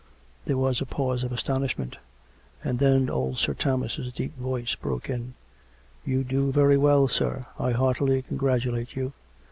There 0.45 0.57
was 0.57 0.81
a 0.81 0.87
pause 0.87 1.21
of 1.21 1.31
astonishment. 1.31 1.97
And 2.63 2.79
then 2.79 3.07
old 3.07 3.37
Sir 3.37 3.53
Thomas' 3.53 3.99
deep 4.15 4.35
voice 4.35 4.73
broke 4.73 5.11
in." 5.11 5.35
You 6.07 6.23
do 6.23 6.51
very 6.51 6.75
well, 6.75 7.07
sir. 7.07 7.45
I 7.59 7.73
heartily 7.73 8.23
congratulate 8.23 8.95
you. 8.95 9.13